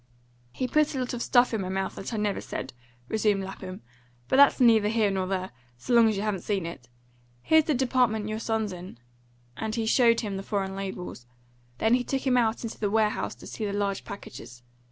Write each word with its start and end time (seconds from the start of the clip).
"He 0.51 0.67
put 0.67 0.95
a 0.95 0.99
lot 0.99 1.13
of 1.13 1.21
stuff 1.21 1.53
in 1.53 1.61
my 1.61 1.69
mouth 1.69 1.93
that 1.93 2.11
I 2.11 2.17
never 2.17 2.41
said," 2.41 2.73
resumed 3.07 3.43
Lapham; 3.43 3.81
"but 4.27 4.37
that's 4.37 4.59
neither 4.59 4.87
here 4.89 5.11
nor 5.11 5.27
there, 5.27 5.51
so 5.77 5.93
long 5.93 6.09
as 6.09 6.15
you 6.17 6.23
haven't 6.23 6.41
seen 6.41 6.65
it. 6.65 6.89
Here's 7.43 7.65
the 7.65 7.75
department 7.75 8.27
your 8.27 8.39
son's 8.39 8.73
in," 8.73 8.97
and 9.55 9.75
he 9.75 9.85
showed 9.85 10.21
him 10.21 10.37
the 10.37 10.41
foreign 10.41 10.75
labels. 10.75 11.27
Then 11.77 11.93
he 11.93 12.03
took 12.03 12.25
him 12.25 12.35
out 12.35 12.63
into 12.63 12.79
the 12.79 12.89
warehouse 12.89 13.35
to 13.35 13.45
see 13.45 13.63
the 13.63 13.73
large 13.73 14.03
packages. 14.03 14.63